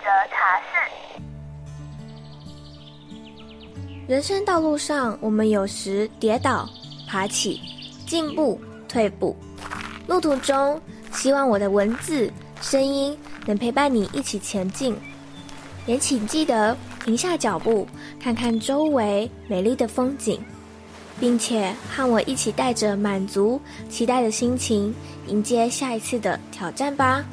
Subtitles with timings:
[0.00, 1.22] 则茶室。
[4.08, 6.68] 人生道路上，我们有时跌倒、
[7.08, 7.60] 爬起、
[8.06, 9.36] 进步、退步。
[10.06, 10.80] 路途中，
[11.12, 13.16] 希望我的文字、声音
[13.46, 14.96] 能陪伴你一起前进。
[15.86, 17.86] 也请记得停下脚步，
[18.20, 20.40] 看看周围美丽的风景，
[21.18, 24.94] 并且和我一起带着满足、期待的心情，
[25.28, 27.24] 迎接下一次的挑战吧。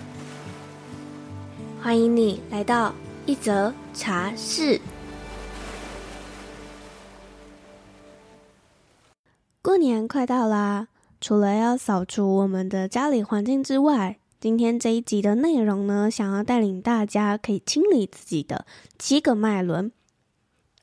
[1.82, 2.94] 欢迎你来到
[3.26, 4.82] 一则茶室。
[9.62, 10.90] 过年快到啦，
[11.22, 18.66] 除了要扫除我们的家里环境之外，今天这一集的内容呢，想要带领大家可以清理自己的
[18.98, 19.90] 七个脉轮。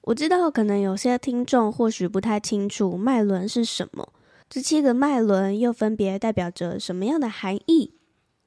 [0.01, 4.15] 我知道可能有些听众或许不太清楚脉轮是什么，
[4.49, 7.93] 这七个脉轮又分别代表着什么样的含义，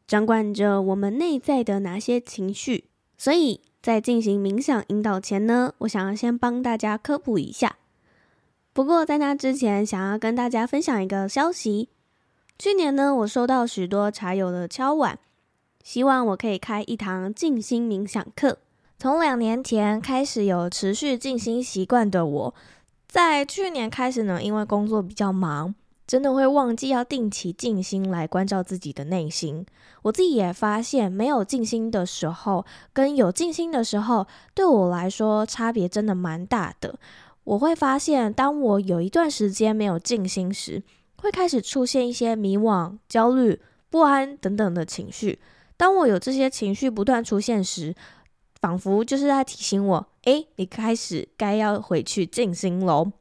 [0.09, 2.85] 掌管着我们内在的哪些情绪。
[3.15, 7.75] 所以在进行冥想引导前呢，我想要先帮大家科普一下。
[8.73, 11.89] 不过在那之前，想要跟大家分享一个消息。
[12.57, 15.19] 去年呢，我收到许多茶友的敲碗，
[15.83, 18.57] 希望我可以开一堂静心冥想课。
[18.97, 22.55] 从两年前开始有持续静心习惯的我，
[23.07, 25.75] 在去年开始呢，因为工作比较忙，
[26.09, 29.63] 真的会忘记要定期静心来关照自己的内心。
[30.01, 36.97] 我自己也发现，没有静心的时候跟有静心的时候，对我来说差别真的蛮大的。
[37.43, 40.81] 我会发现，当我有一段时间没有静心时，
[41.17, 45.37] 会开始出现一些迷惘、焦虑、不安等等的情绪。
[45.77, 47.93] 当我有这些情绪不断出现时，
[48.59, 53.11] 仿佛就是在提醒我：诶，你开始该要回去静心喽。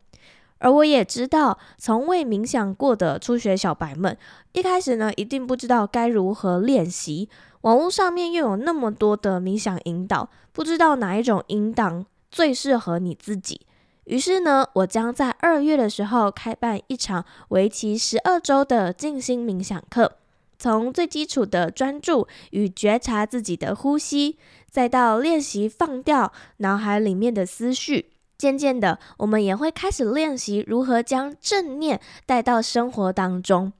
[0.59, 4.17] 而我也知道，从未冥想过的初学小白们，
[4.53, 7.29] 一开始呢，一定不知道该如何练习。
[7.63, 13.63] 网络上面又有那么多的冥想引导，不知道哪一种引导最适合你自己。
[14.05, 20.13] 于是呢，我将在二月的时候开办一场为期十二周的静心冥想课，
[20.59, 24.39] 从最基础的专注与觉察自己的呼吸，
[24.71, 33.73] 再到练习放掉脑海里面的思绪，渐渐的，我们也会开始练习如何将正念带到生活当中，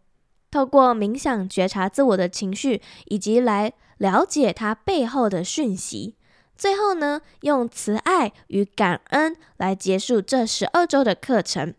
[0.51, 6.17] 透过冥想觉察自我的情绪，以及来了解它背后的讯息。
[6.57, 11.75] 最后呢，用慈爱与感恩来结束这十二周的课程。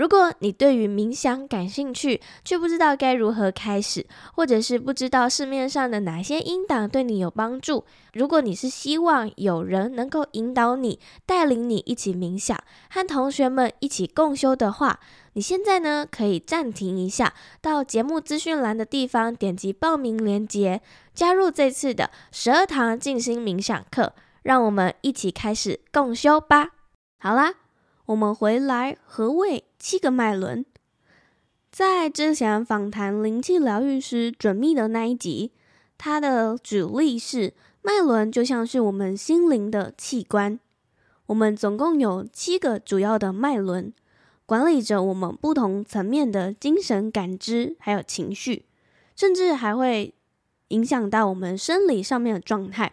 [0.00, 7.84] 如果你对于冥想感兴趣，却不知道该如何开始，或者是不知道市面上的哪些音档对你有帮助，
[8.14, 14.98] 如果你是希望有人能够引导你、带领你一起冥想，和同学们一起共修的话，
[15.34, 20.80] 你现在呢，可以暂停一下，到节目资讯栏的地方点击报名链接，
[21.12, 26.70] 加入这次的十二堂静心冥想课，让我们一起开始共修吧。
[27.18, 27.52] 好啦，
[28.06, 30.62] 我们回来，何谓七个脉轮？
[31.72, 35.52] 在之前访谈灵气疗愈师准秘的那一集，
[35.96, 40.60] 他的举例是脉轮就像是我们心灵的器官，
[41.24, 43.90] 我们总共有七个主要的脉轮。
[44.44, 48.66] 管理着我们不同层面的精神感知，还有情绪，
[49.16, 50.12] 甚至还会
[50.68, 52.92] 影响到我们生理上面的状态。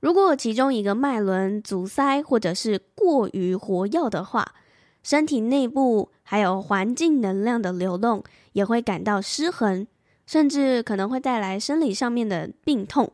[0.00, 4.54] 如果其中一个脉轮阻塞或者是过于活跃的话，
[5.08, 9.86] 身体内部还有环境能量的流动也会感到失衡，
[10.26, 13.10] 甚至可能会带来生理上面的病痛。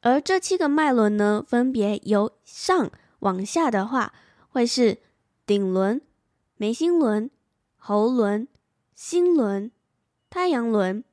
[0.00, 4.14] 而这七个脉轮呢，分别由上往下的话，
[4.48, 4.96] 会是
[5.44, 6.00] 顶轮。
[6.56, 7.30] 眉心轮、
[7.76, 8.48] 喉轮、
[8.94, 9.70] 心轮、
[10.30, 11.04] 太阳轮、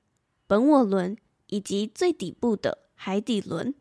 [0.48, 3.76] 本我轮以及最底部的海底轮。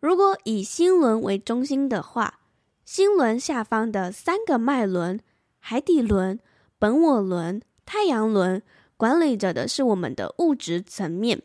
[0.00, 2.40] 如果以心轮为中心的话，
[2.86, 5.18] 心轮下方的三个脉轮——
[5.58, 6.38] 海底轮、
[6.78, 8.62] 本我轮、太阳轮，
[8.96, 11.40] 管理着的是我们的物质层面；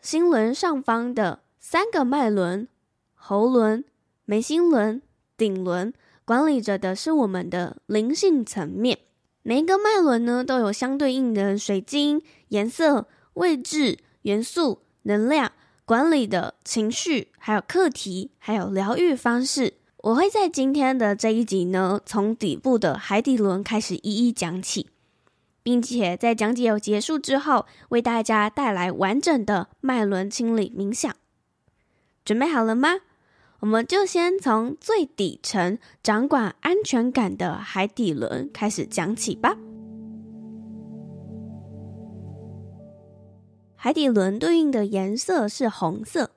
[0.00, 2.66] 心轮上方的三个脉轮——
[3.12, 3.84] 喉轮、
[4.24, 5.02] 眉心轮、
[5.36, 5.92] 顶轮。
[6.24, 8.98] 管理着的是我们的灵性层面，
[9.42, 15.52] 每一个脉轮呢，都有相对应的水晶、颜色、位置、元素、能量
[15.84, 19.74] 管理的情绪，还有课题，还有疗愈方式。
[20.02, 24.88] 我会在今天的这一集呢，从底部的海底轮开始一一讲起，
[25.62, 31.14] 并且在讲解结束之后，为大家带来完整的脉轮清理冥想。
[32.24, 32.88] 准备好了吗？
[33.60, 39.56] 我们就先从最底层掌管安全感的海底轮开始讲起吧。
[43.76, 46.32] 海底轮对应的颜色是红色，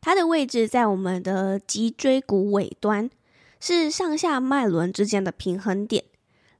[0.00, 3.10] 它的位置在我们的脊椎骨尾端，
[3.60, 6.04] 是上下脉轮之间的平衡点，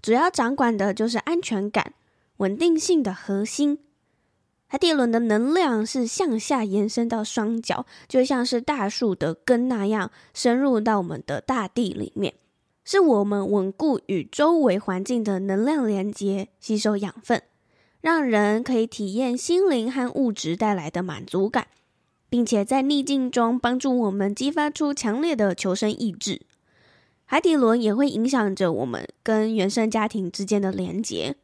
[0.02, 1.94] 主要掌管的就是安全感、
[2.38, 3.78] 稳定性的核心。
[4.66, 12.34] 海底轮的能量是向下延伸到双脚，就像是大树的根那样，深入到我们的大地里面，
[12.84, 17.42] 是我们稳固与周围环境的能量连接，吸收养分，
[18.02, 21.68] 让人可以体验心灵和物质带来的满足感，
[22.30, 26.42] 并且在逆境中帮助我们激发出强烈的求生意志。
[27.24, 31.36] 海底轮也会影响着我们跟原生家庭之间的连接。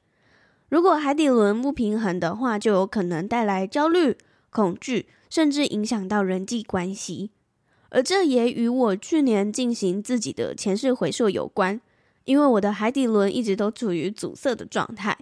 [0.70, 4.16] 如果海底轮不平衡的话，就有可能带来焦虑、
[4.50, 7.30] 恐惧，甚至影响到人际关系。
[7.90, 11.80] 而这也与我去年进行自己的前世回溯有关，
[12.25, 15.16] 因为我的海底轮一直都处于阻塞的状态。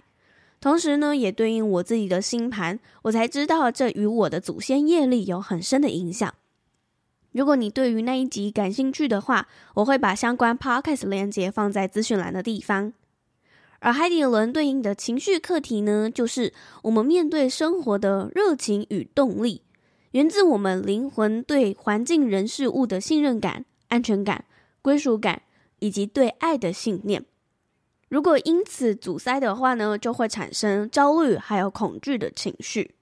[0.63, 6.33] 同时呢，也对应我自己的星盘，我才知道这与我的祖先业力有很深的影响。
[7.33, 12.93] 如果你对于那一集感兴趣的话，我会把相关 podcast 连接放在资讯栏的地方。
[13.79, 19.63] 而海底轮对应的情绪课题呢，就是我们面对生活的热情与动力，
[20.11, 24.45] 源自我们灵魂对环境人事物的信任感、安全感、
[24.81, 25.41] 归属感，
[25.79, 27.25] 以及对爱的信念。
[28.13, 32.93] 如果因此阻塞的话呢，就会产生焦虑还有恐惧的情绪。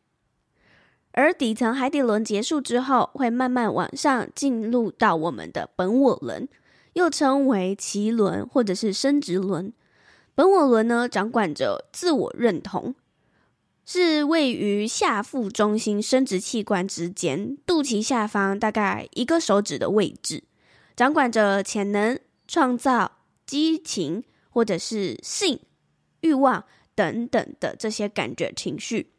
[1.12, 6.48] 而底层海底轮结束之后，会慢慢往上进入到我们的本我轮，
[6.94, 9.74] 又称为脐轮或者是生殖轮。
[10.34, 12.96] 本我轮呢，掌管着自我认同，
[13.86, 20.46] 是位于下腹中心生殖器官之间，肚脐下方大概一个手指的位置，
[20.96, 22.18] 掌管着潜能、
[22.48, 23.12] 创造、
[23.46, 25.60] 激情或者是性、
[26.20, 26.64] 欲望
[26.94, 29.14] 等等的这些感觉情绪。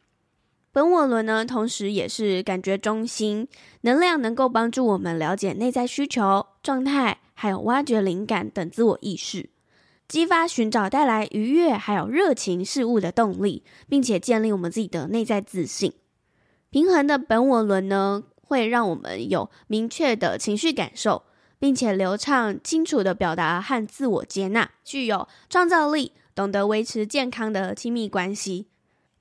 [0.71, 3.47] 本我轮呢，同时也是感觉中心，
[3.81, 9.49] 能量能够帮助我们了解内在需求、状态，还有挖掘灵感等自我意识。
[10.07, 15.93] 激发寻找带来愉悦还有热情事物的动力，并且建立我们自己的内在自信。
[16.69, 21.23] 平衡的本我轮呢，会让我们有明确的情绪感受，
[21.63, 28.67] 并且流畅清楚的表达和自我接纳，具有创造力，懂得维持健康的亲密关系。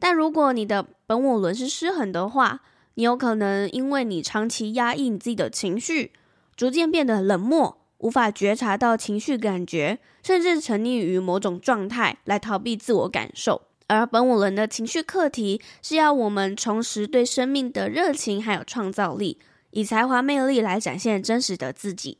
[0.00, 2.62] 但如果你的本我轮是失衡的话，
[2.94, 6.10] 你有可能因为你长期压抑你自己的情绪，
[6.56, 7.78] 逐渐变得冷漠。
[7.98, 13.62] 无法觉察到情绪感觉，甚至沉溺于某种状态来逃避自我感受。
[13.86, 19.38] 而本我轮的情绪课题是要我们重拾对生命的热情，还有创造力，
[19.70, 22.18] 以才华魅力来展现真实的自己。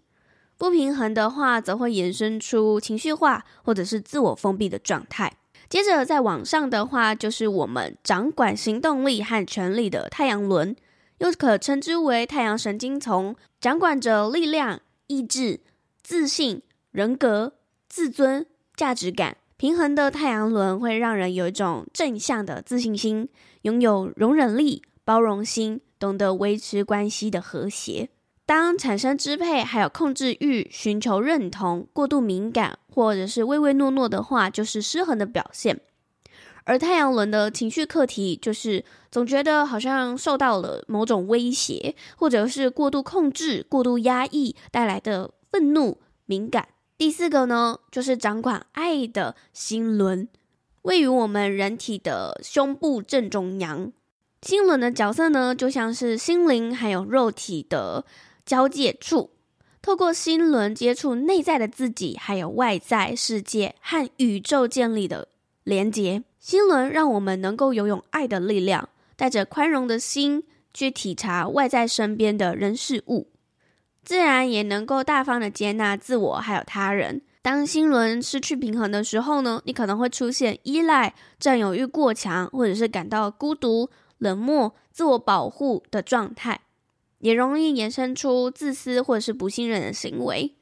[0.57, 5.37] 不平衡的话，则会衍生出情绪化或者是自我封闭的状态。
[5.69, 10.77] 接着再往上的话，就是我们掌管行动力和权力的太阳轮，
[11.19, 15.61] 又可称之为太阳神经丛，掌管着力量、意志。
[16.05, 16.61] 自信、
[16.91, 17.55] 人格、
[17.89, 18.45] 自尊、
[18.75, 23.29] 价值感平衡的太阳轮会让人有一种正向的自信心，
[23.63, 28.11] 拥有容忍力、包容心，懂得维持关系的和谐。
[28.53, 35.81] 当产生支配还有控制欲、寻求认同、过度敏感或者是唯唯诺诺的话，就是失衡的表现。
[36.65, 45.31] 而太阳轮的情绪课题就是总觉得好像受到了某种威胁，或者是过度控制、过度压抑带来的。
[45.51, 46.69] 愤怒、敏感。
[46.97, 50.29] 第四个呢，就是掌管爱的心轮，
[50.83, 53.93] 位于我们人体的胸部正中央。
[54.41, 58.05] 心轮的角色呢，就像是心灵还有肉体的
[58.45, 59.31] 交界处，
[59.81, 65.29] 透过心轮接触内在的自己，还有外在世界和宇宙建立的
[65.65, 66.23] 连接。
[66.39, 70.43] 心轮让我们能够拥有爱的力量，带着宽容的心
[70.75, 73.29] 去体察外在身边的人事物。
[74.03, 77.23] 自然也能够大方的接纳自我还有他人。
[77.41, 86.61] 当心轮失去平衡的时候呢，你可能会出现依赖、占有欲过强，或者是感到孤独、冷漠、自我保护的状态，
[87.23, 90.55] 也容易衍生出自私或者是不信任的行为。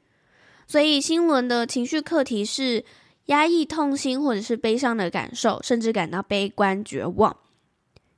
[0.67, 2.85] 所以，心轮的情绪课题是
[3.25, 7.35] 压抑痛心或者是悲伤的感受，甚至感到悲观绝望，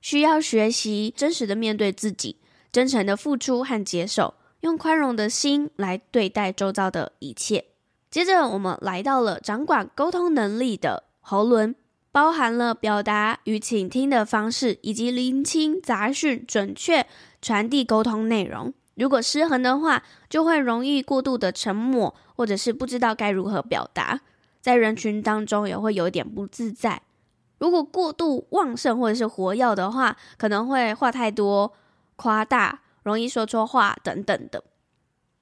[0.01, 2.37] 需要学习真实的面对自己，
[2.71, 4.35] 真诚的付出和接受。
[4.61, 7.65] 用宽容的心来对待周遭的一切。
[8.11, 11.75] 接着，我们来到了掌管沟通能力的喉轮，
[12.13, 17.07] 包含了表达与倾听的方式，以及聆听杂讯，准确
[17.41, 18.71] 传递沟通内容。
[18.93, 24.21] 如果失衡的话，就会容易过度的沉默，或者是不知道该如何表达，
[24.61, 27.01] 在人群当中也会有一点不自在。
[27.57, 31.73] 如果过度旺盛或者是活跃的话，可能会话太多、
[32.15, 32.81] 夸大。
[33.01, 34.63] 容易说错话等等的。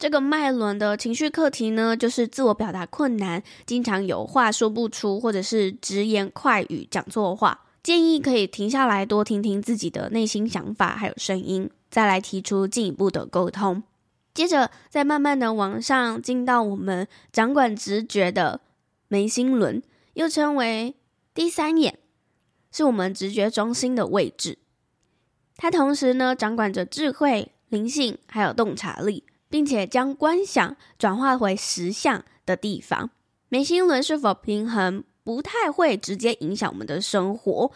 [0.02, 7.68] 这个脉轮的情绪课题呢，就是自我表达困难，经常有话说不出，或者是直言快语、讲错话。
[7.84, 13.84] 建议可以停下来，多听听自己的内心想法还有声音，再来提出进一步的沟通。
[14.34, 18.62] 接着再慢慢的往上进到我们掌管直觉的
[19.08, 19.84] 眉心轮，
[20.16, 20.96] 又称为
[21.36, 22.00] 第三眼，
[22.72, 24.58] 是我们直觉中心的位置。
[25.58, 29.26] 它同时呢，掌管着智慧、灵性还有洞察力。
[29.52, 33.12] 并且将观想转化为实相的地方，
[33.50, 37.72] 眉心轮是否平衡，不太会直接影响我们的生活。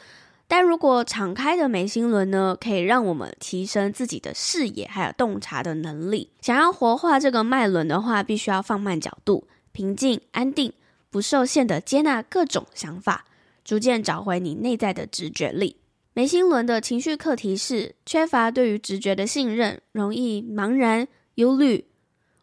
[0.48, 6.30] 但如果敞开的眉心轮呢，可以让我们提升自己的视野，还有洞察的能力。
[6.40, 10.72] 想要活化这个脉轮的话，必须要放慢角度，平静、安定，
[11.10, 13.26] 不受限的接纳各种想法，
[13.64, 15.78] 逐渐找回你内在的直觉力。
[16.14, 21.08] 眉心轮的情绪课题是缺乏对于直觉的信任，容易茫然。
[21.36, 21.86] 忧虑，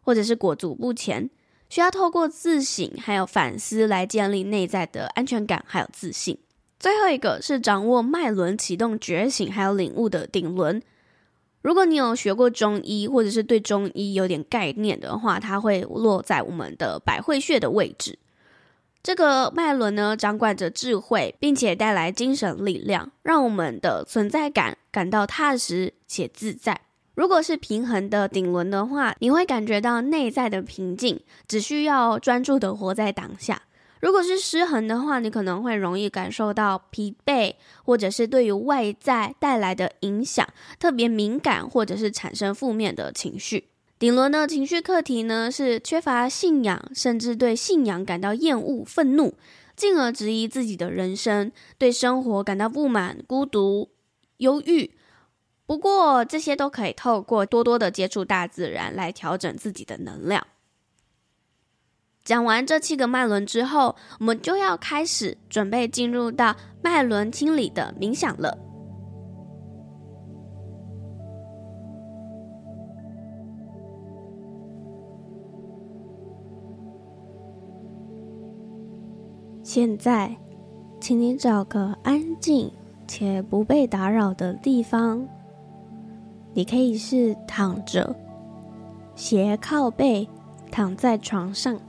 [0.01, 1.29] 或者是裹足不前，
[1.69, 6.37] 需要透过自省还有反思来建立内在的安全感还有自信。
[6.79, 10.81] 最后一个是掌握脉轮启动觉醒还有领悟的顶轮。
[11.61, 18.19] 如果你有学过中医，或者是对中医有点概念的话，它会落在我们的百会穴的位置。
[19.01, 26.81] 这个脉轮呢，掌管着智慧，并且带来精神力量，让我们的存在感感到踏实且自在。
[27.15, 33.61] 如果是平衡的顶轮的话，你会感觉到内在的平静，只需要专注的活在当下。
[33.99, 37.53] 如果是失衡的话，你可能会容易感受到疲惫，
[37.85, 40.45] 或者是对于外在带来的影响
[40.79, 43.69] 特别敏感，或者是产生负面的情绪。
[43.99, 49.35] 顶轮的情绪课题呢，是缺乏信仰，甚至对信仰感到厌恶、愤怒，
[49.77, 53.89] 进而质疑自己的人生，对生活感到不满、孤独、
[54.37, 54.91] 忧郁。
[55.73, 60.45] 不过，这些都可以透过多多的接触大自然来调整自己的能量。
[62.23, 68.55] 讲完这七个脉轮之后，我们就要开始准备进入到脉轮清理的冥想了。
[79.63, 80.37] 现在，
[81.01, 82.71] 请你找个安静
[83.07, 85.27] 且不被打扰的地方。
[86.53, 88.15] 你可以是躺着，
[89.15, 90.27] 斜靠背
[90.71, 91.79] 躺在床上，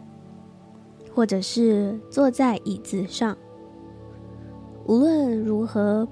[1.15, 3.37] 或者是坐在椅子上。
[4.87, 6.07] 无论如何，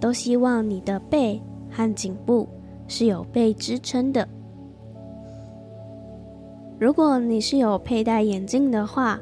[0.00, 2.48] 都希望你的背和颈部
[2.86, 4.26] 是有被支撑的。
[6.78, 9.18] 如果你是有佩戴眼镜的话，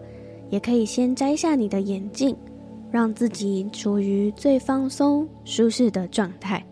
[0.50, 2.37] 也可以先摘下你的眼镜，
[2.90, 6.64] 让自己处于最放松、舒适的状态。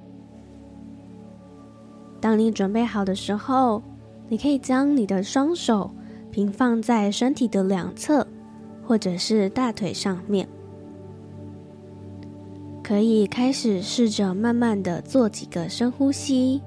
[2.25, 3.83] 当你准备好的时候，
[4.31, 5.91] 你可以将你的双手
[6.31, 8.27] 平放在身体的两侧，
[8.83, 10.49] 或者是大腿上面。
[12.83, 16.63] 可以开始试着慢慢的做几个深呼吸，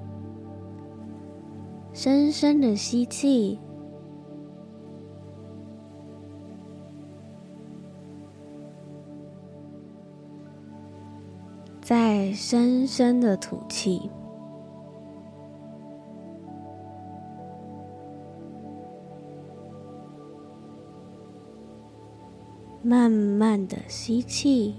[1.92, 3.58] 深深的吸气，
[11.82, 14.08] 再深深的吐气。
[22.88, 24.74] 慢慢的吸气，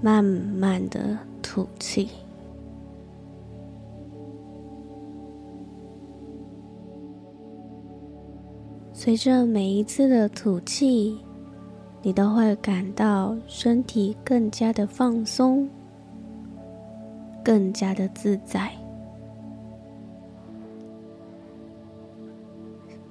[0.00, 2.08] 慢慢的吐气。
[8.92, 11.18] 随着每一次的吐气，
[12.00, 15.68] 你都会感到身体更加的放松，
[17.44, 18.81] 更加的自在。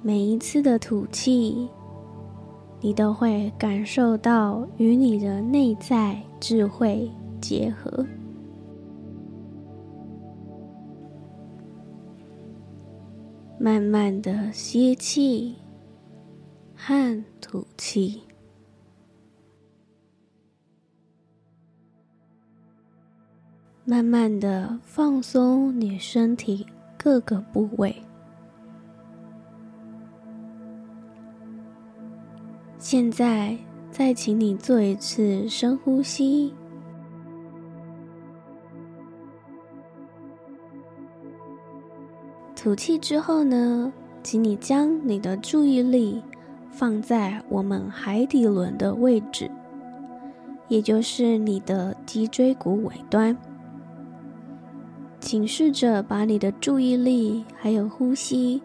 [0.04, 1.68] 每一次的吐气，
[2.80, 7.08] 你都会感受到与你的内在智慧
[7.40, 8.04] 结合。
[13.60, 15.54] 慢慢的吸气
[16.74, 18.22] 和吐气，
[23.84, 26.66] 慢慢的放松你身体
[26.98, 27.94] 各个部位。
[32.82, 33.56] 现在，
[33.92, 36.52] 再请你做一次深呼吸。
[42.56, 43.92] 吐气之后呢，
[44.24, 46.20] 请你将你的注意力
[46.72, 49.48] 放在我们海底轮的位置，
[50.66, 53.34] 也就是你的脊椎骨尾端。
[55.20, 58.60] 请试着把你的注意力还有呼吸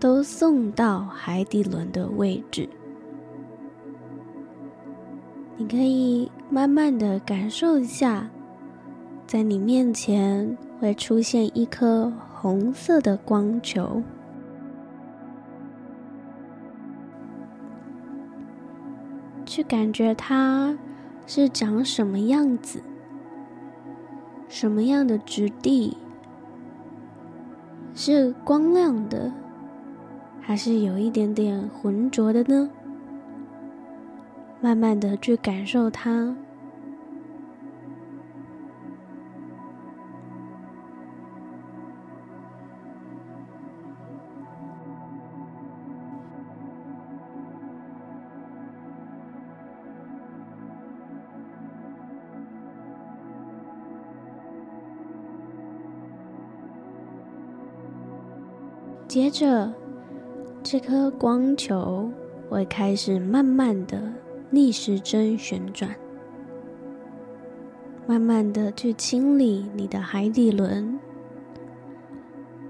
[0.00, 2.68] 都送到海底轮的位置。
[5.60, 8.30] 你可以慢慢的感受一下，
[9.26, 14.02] 在你面前会出现一颗红色的光球，
[19.44, 20.78] 去感觉它
[21.26, 22.82] 是长什么样子。
[24.48, 25.98] 什么样的质地？
[27.94, 29.30] 是光亮的，
[30.40, 32.70] 还是有一点点浑浊的呢？
[34.62, 36.36] 慢慢的去感受它。
[59.08, 59.72] 接着，
[60.62, 62.08] 这颗光球
[62.48, 64.00] 会开始慢慢的
[64.50, 65.94] 逆时针旋转，
[68.06, 70.98] 慢慢的去清理你的海底轮，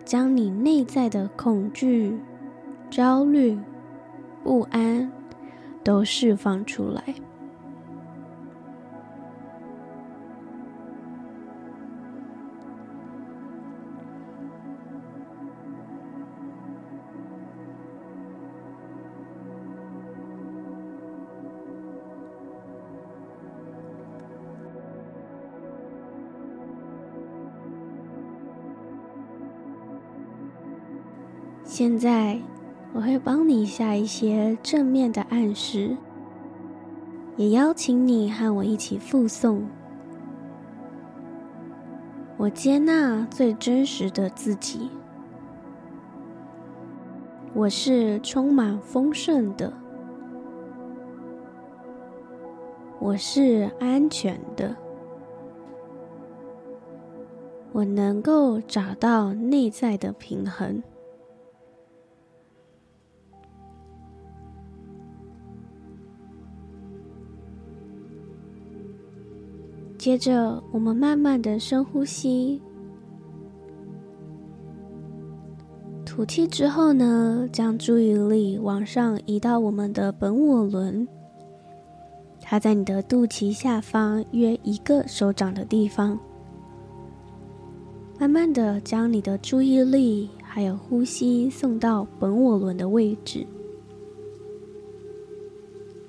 [0.04, 2.18] 将你内在的恐惧、
[2.90, 3.58] 焦虑、
[4.44, 5.10] 不安
[5.82, 7.14] 都释放出来。
[31.80, 32.38] 现在
[32.92, 35.96] 我会帮你下一些正面的暗示，
[37.38, 39.62] 也邀请你和我一起复诵。
[42.36, 44.90] 我接纳最真实的自己，
[47.54, 49.72] 我是充满丰盛的，
[52.98, 54.76] 我是安全的，
[57.72, 60.82] 我能够找到内在的平衡。
[70.00, 72.58] 接着，我们慢慢的深呼吸，
[76.06, 81.06] 吐气之后呢，将注意力往上移到我们的本我轮，
[82.40, 86.18] 它在你的肚脐下方约一个手掌的地方。
[88.18, 93.46] 慢慢的将你的注意力还有呼吸送到本我轮的位置，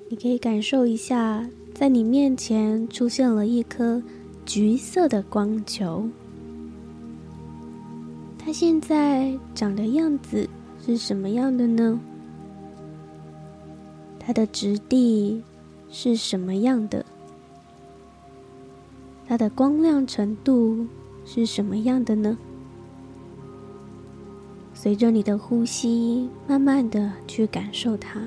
[0.08, 1.46] 你可以感受一下。
[1.82, 4.00] 在你面前出现了一颗
[4.46, 6.08] 橘色的光球，
[8.38, 10.48] 它现在长的样子
[10.80, 11.98] 是什么样的呢？
[14.20, 15.42] 它的质地
[15.90, 17.04] 是什么样的？
[19.26, 20.86] 它的光亮程度
[21.24, 22.38] 是什么样的呢？
[24.72, 28.22] 随着你的呼吸，慢慢的去感受它。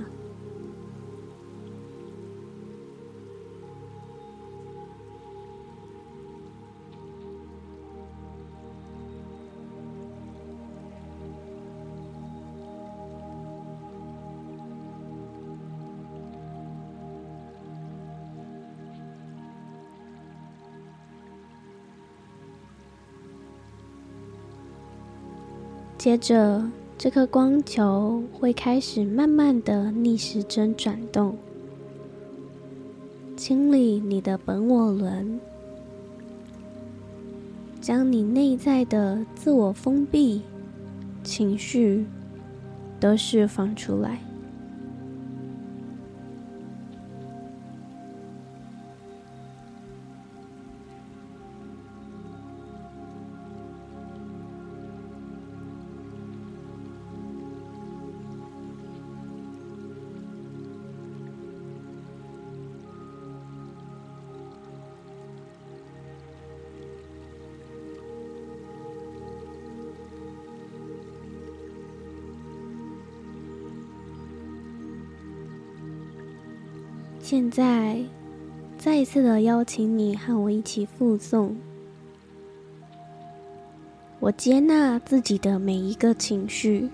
[26.05, 26.63] 接着，
[26.99, 31.35] 这颗光球会开始慢慢的逆时针转动，
[33.35, 35.39] 清理你的本我轮，
[37.81, 40.43] 将你内在的自我封闭、
[41.23, 42.05] 情绪
[42.99, 44.19] 都释放出来。
[77.27, 77.99] 现在，
[78.77, 81.55] 再一次的邀请你和我一起复诵。
[84.19, 86.88] 我接纳自己的每一个情绪，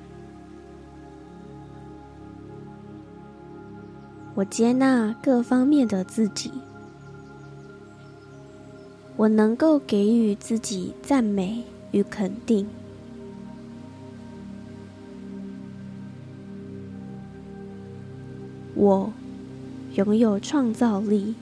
[4.34, 6.50] 我接纳各方面的自己，
[9.18, 12.66] 我能够给予自己赞美与肯定。
[18.74, 19.12] 我
[19.96, 21.36] 拥有创造力。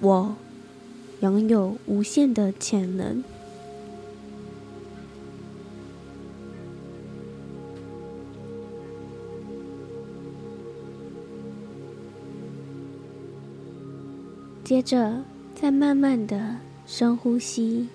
[0.00, 0.34] 我
[1.20, 3.22] 拥有无限的潜能。
[14.62, 15.22] 接着，
[15.54, 17.88] 再慢慢的深呼吸，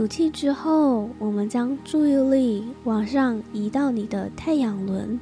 [0.00, 5.20] 吐气之后，我们将注意力往上移到你的太阳轮。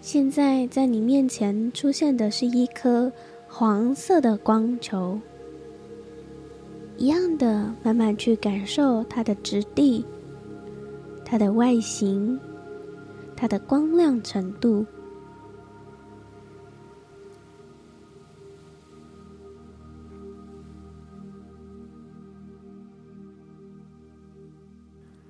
[0.00, 3.12] 现在，在你面前出现的是一颗
[3.46, 5.20] 黄色的光球，
[6.96, 10.02] 一样的，慢慢去感受它的质地、
[11.22, 12.40] 它的外形。
[13.36, 14.86] 它的光亮程度。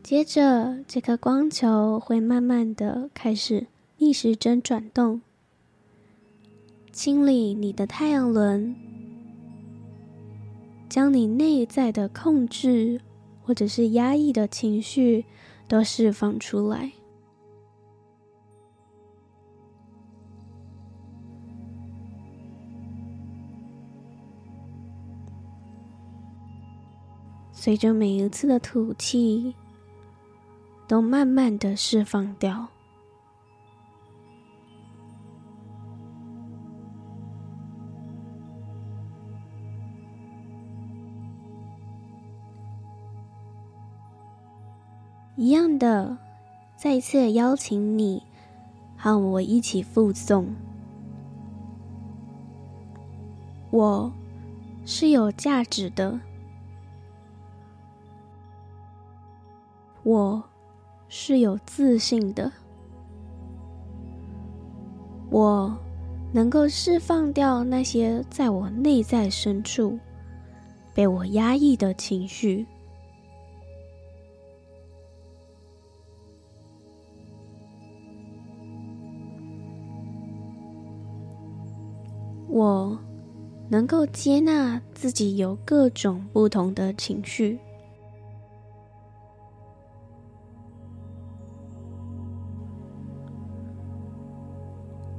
[0.06, 3.66] 接着，这颗光球会慢慢的开始
[3.96, 5.20] 逆时针转动，
[6.92, 8.76] 清理你的太阳轮，
[10.88, 13.00] 将你内在的控制
[13.42, 15.24] 或者是压抑的情绪
[15.66, 16.92] 都释放出来。
[27.50, 29.52] 随着每一次的吐气，
[30.88, 32.68] 都慢慢的释放掉。
[45.38, 46.16] 一样的，
[46.76, 48.22] 再一次邀请你
[48.96, 50.46] 和我一起附诵：
[53.70, 54.10] 我
[54.86, 56.18] 是有价值的。
[60.04, 60.42] 我
[61.18, 62.52] 是有自信的，
[65.30, 65.74] 我
[66.30, 69.98] 能够释放掉那些在我内在深处
[70.92, 72.66] 被我压抑的情绪。
[82.46, 82.98] 我
[83.70, 87.58] 能够接纳自己有各种不同的情绪。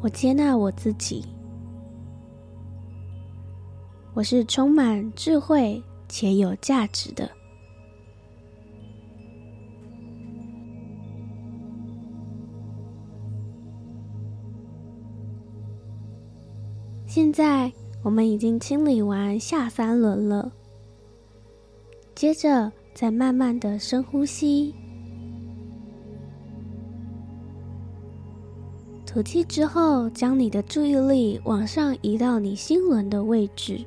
[0.07, 1.21] 我接纳我自己，
[4.13, 7.29] 我是充满智慧且有价值的。
[17.05, 17.69] 现在
[18.01, 20.49] 我们已经清理完下三轮了，
[22.15, 24.73] 接着再慢慢的深呼吸。
[29.17, 33.83] 吐气之后，将你的注意力往上移到你心轮的位置，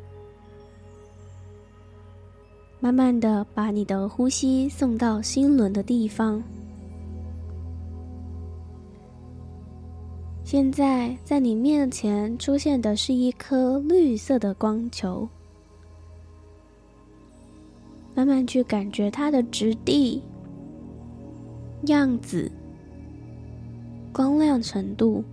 [2.81, 6.43] 慢慢的把你的呼吸送到心轮的地方。
[10.43, 15.29] 现在，在你面前出现的是一颗绿色的光球，
[18.17, 20.21] 慢慢去感觉它的质地、
[21.83, 22.51] 样子。
[24.13, 25.25] 光亮程度，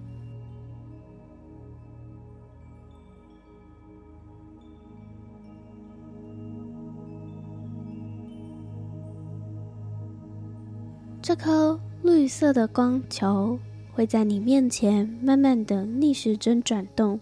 [11.22, 13.60] 这颗绿色的光球
[13.94, 17.20] 会在你面前慢慢的逆时针转动，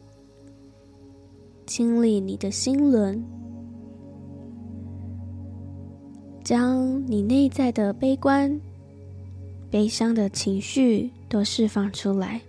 [1.65, 3.23] 清理你的心轮，
[6.43, 8.61] 将你内在的悲观、
[9.71, 11.09] 悲伤的情绪。
[11.35, 12.39] 都释放出来。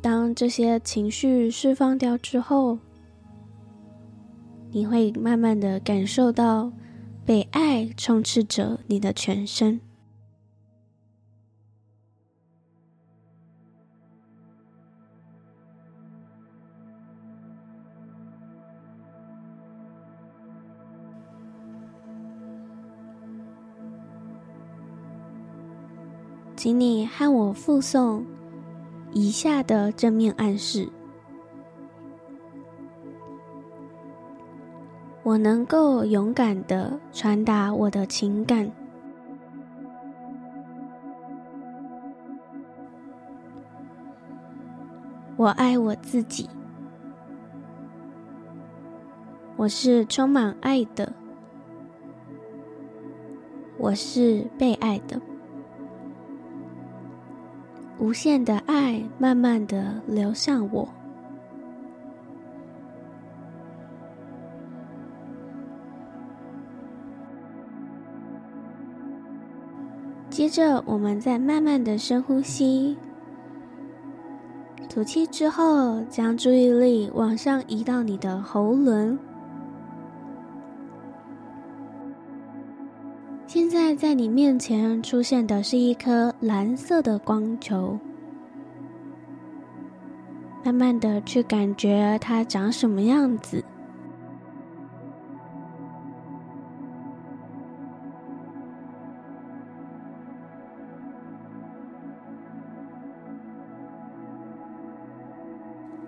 [0.00, 2.78] 当这些情绪释放掉之后，
[4.70, 6.72] 你会慢慢的感受到
[7.26, 9.78] 被爱充斥着你的全身。
[26.62, 28.22] 请你和我附送
[29.12, 30.90] 以下的正面暗示：
[35.22, 38.70] 我能够勇敢地传达我的情感。
[45.38, 46.46] 我爱我自己，
[49.56, 51.14] 我是充满爱的，
[53.78, 55.18] 我是被爱的，
[58.00, 60.88] 无限的爱慢慢的流向我。
[70.30, 72.96] 接着，我们再慢慢的深呼吸。
[74.88, 79.18] 吐气之后，将注意力往上移到你的喉轮。
[84.00, 87.98] 在你面前出现的是一颗蓝色的光球，
[90.64, 93.62] 慢慢的去感觉它长什么样子。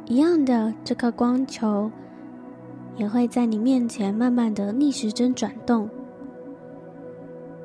[0.07, 1.91] 一样的，这颗光球
[2.97, 5.87] 也会在你面前慢慢的逆时针转动，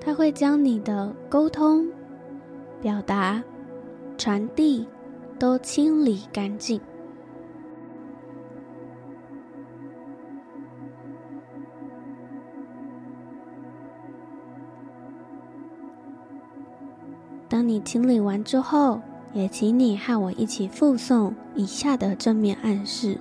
[0.08, 1.86] 它会将你的沟通、
[2.82, 3.44] 表达、
[4.18, 4.88] 传递
[5.38, 6.80] 都清理干净。
[17.50, 19.02] 当你清理完之后，
[19.34, 23.20] 也请你和我一起复诵以下的正面暗示：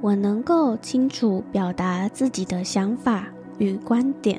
[0.00, 4.38] 我能够清楚表达自己的想法与观点；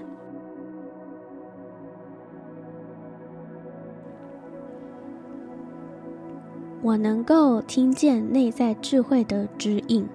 [6.82, 10.06] 我能够听见内在智慧的指引；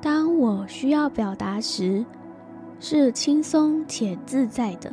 [0.00, 2.04] 当我需要表达时，
[2.80, 4.92] 是轻松且自在的。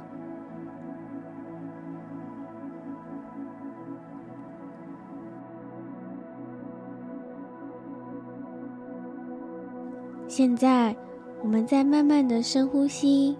[10.35, 10.95] 现在，
[11.43, 13.37] 我们再慢慢的深呼吸，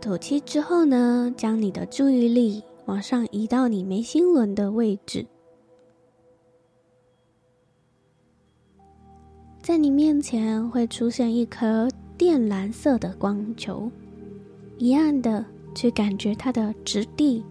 [0.00, 5.24] 吐气之后呢，将你的注意力往上移到你眉心轮的位置。
[9.62, 13.88] 在你面前会出现一颗靛蓝色的光球，
[14.78, 17.44] 一样的去感觉它的质地、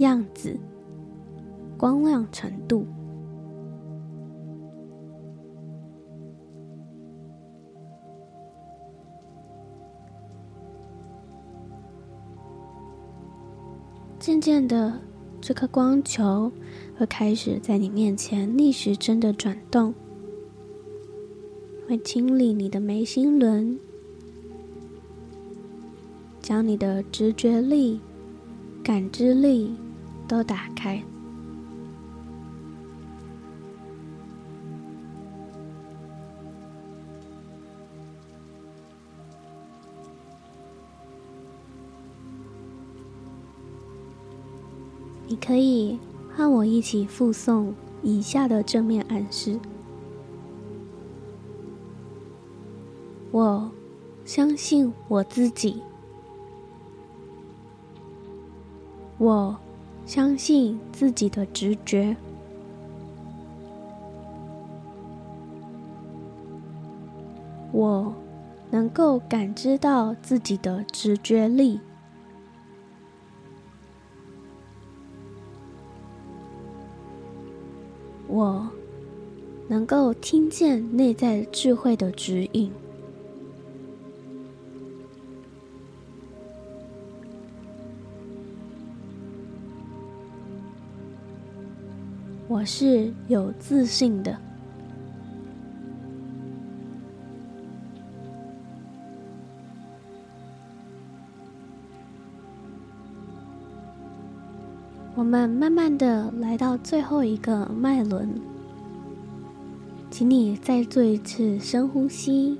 [0.00, 0.54] 样子、
[1.78, 2.84] 光亮程度。
[14.22, 15.00] 渐渐的，
[15.40, 16.52] 这颗光球
[16.96, 19.92] 会开始在你面前逆时针的转动。
[21.88, 23.76] 会清理你的眉心轮，
[26.40, 27.98] 将你的直觉力、
[28.84, 29.74] 感知力
[30.28, 31.02] 都打开。
[45.32, 45.98] 你可以
[46.36, 49.58] 和我一起复诵以下的正面暗示。
[53.30, 53.70] 我
[54.26, 55.80] 相信我自己。
[59.16, 59.56] 我
[60.04, 62.14] 相信自己的直觉。
[67.72, 68.14] 我
[68.70, 71.80] 能够感知到自己的直觉力。
[79.82, 82.70] 能够听见内在智慧的指引。
[92.46, 94.38] 我是有自信的。
[105.16, 108.51] 我们慢慢的来到最后一个脉轮，
[110.22, 112.56] 请你再做一次深呼吸，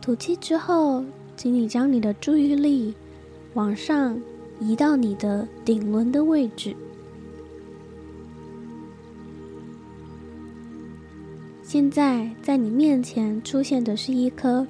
[0.00, 1.04] 吐气之后，
[1.36, 2.94] 请你将你的注意力
[3.54, 4.16] 往上
[4.60, 6.76] 移到你的顶轮的位置。
[11.64, 14.64] 现在在你面前出现的是一颗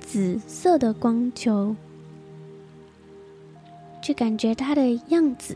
[0.00, 1.76] 紫色的光球，
[4.00, 5.54] 去感觉它的样子、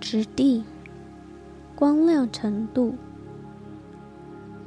[0.00, 0.62] 质地、
[1.82, 2.94] 光亮程度，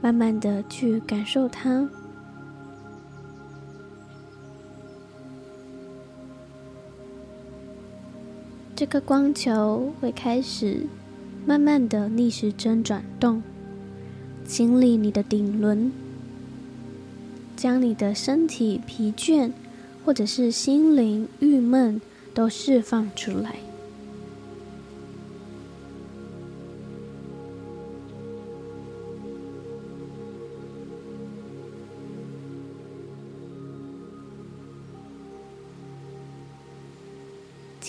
[0.01, 1.89] 慢慢的去感受它。
[8.75, 10.85] 这个光球会开始
[11.45, 13.41] 慢慢的逆时针转动，
[14.45, 15.89] 清理你的顶轮，
[17.55, 19.49] 将你的身体疲倦
[20.03, 22.01] 或者是心灵郁闷
[22.33, 23.64] 都释放出来。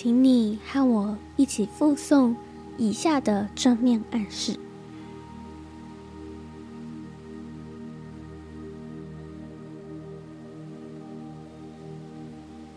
[0.07, 2.33] 请你和我一起复诵
[2.77, 4.57] 以下的正面暗示：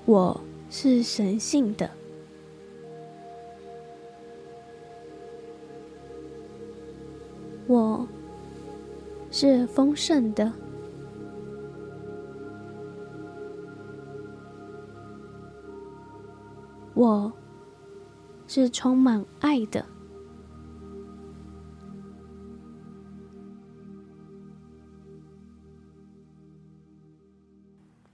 [0.06, 0.40] 我
[0.70, 1.88] 是神性的，
[7.68, 8.08] 我
[9.30, 10.52] 是丰盛的。
[18.52, 19.86] 是充满爱的，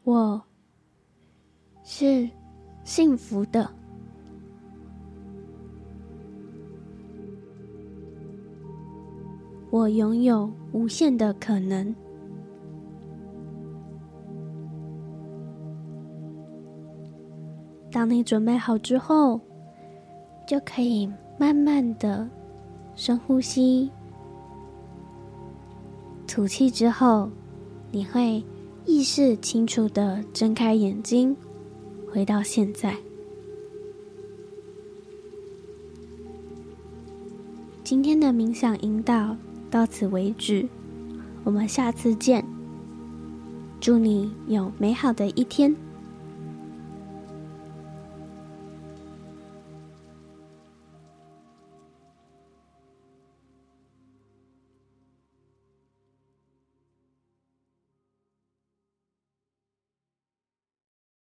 [0.05, 0.43] 我
[1.83, 2.29] 是
[2.85, 3.67] 幸福的，
[9.71, 11.97] 我拥有无限的可能。
[17.91, 19.41] 当你准备好之后，
[20.47, 22.29] 就可以慢慢的
[22.95, 23.91] 深呼吸，
[26.27, 27.29] 吐气之后，
[27.91, 28.43] 你会
[28.85, 31.37] 意识清楚的睁开眼睛，
[32.13, 32.97] 回到现在。
[37.83, 39.37] 今天的冥想引导
[39.69, 40.69] 到此为止，
[41.43, 42.45] 我们下次见。
[43.81, 45.75] 祝你有美好的一天。